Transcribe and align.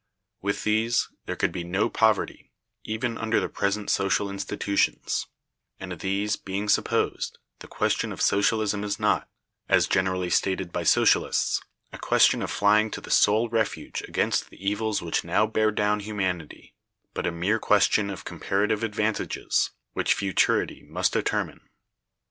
With 0.41 0.63
these, 0.63 1.09
there 1.27 1.35
could 1.35 1.51
be 1.51 1.63
no 1.63 1.87
poverty, 1.87 2.51
even 2.83 3.19
under 3.19 3.39
the 3.39 3.47
present 3.47 3.91
social 3.91 4.31
institutions: 4.31 5.27
and, 5.79 5.99
these 5.99 6.35
being 6.37 6.69
supposed, 6.69 7.37
the 7.59 7.67
question 7.67 8.11
of 8.11 8.19
socialism 8.19 8.83
is 8.83 8.99
not, 8.99 9.29
as 9.69 9.85
generally 9.87 10.31
stated 10.31 10.71
by 10.71 10.81
Socialists, 10.81 11.61
a 11.93 11.99
question 11.99 12.41
of 12.41 12.49
flying 12.49 12.89
to 12.89 12.99
the 12.99 13.11
sole 13.11 13.47
refuge 13.47 14.01
against 14.07 14.49
the 14.49 14.57
evils 14.67 15.03
which 15.03 15.23
now 15.23 15.45
bear 15.45 15.69
down 15.69 15.99
humanity, 15.99 16.73
but 17.13 17.27
a 17.27 17.31
mere 17.31 17.59
question 17.59 18.09
of 18.09 18.25
comparative 18.25 18.83
advantages, 18.83 19.69
which 19.93 20.15
futurity 20.15 20.81
must 20.81 21.13
determine. 21.13 21.69